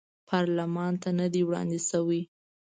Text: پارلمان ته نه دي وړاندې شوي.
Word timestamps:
پارلمان 0.29 0.93
ته 1.01 1.09
نه 1.19 1.27
دي 1.33 1.41
وړاندې 1.45 1.79
شوي. 1.89 2.21